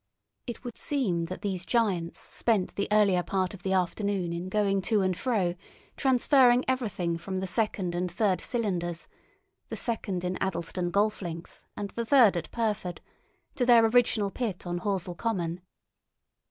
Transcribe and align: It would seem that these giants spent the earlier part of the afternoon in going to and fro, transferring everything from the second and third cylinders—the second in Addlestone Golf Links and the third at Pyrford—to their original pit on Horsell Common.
It 0.47 0.63
would 0.63 0.79
seem 0.79 1.25
that 1.25 1.41
these 1.43 1.63
giants 1.63 2.17
spent 2.17 2.73
the 2.73 2.87
earlier 2.91 3.21
part 3.21 3.53
of 3.53 3.61
the 3.61 3.73
afternoon 3.73 4.33
in 4.33 4.49
going 4.49 4.81
to 4.81 5.01
and 5.01 5.15
fro, 5.15 5.53
transferring 5.95 6.65
everything 6.67 7.19
from 7.19 7.37
the 7.39 7.45
second 7.45 7.93
and 7.93 8.11
third 8.11 8.41
cylinders—the 8.41 9.75
second 9.77 10.23
in 10.23 10.37
Addlestone 10.41 10.89
Golf 10.89 11.21
Links 11.21 11.67
and 11.77 11.91
the 11.91 12.03
third 12.03 12.35
at 12.35 12.49
Pyrford—to 12.49 13.63
their 13.63 13.85
original 13.85 14.31
pit 14.31 14.65
on 14.65 14.79
Horsell 14.79 15.13
Common. 15.15 15.61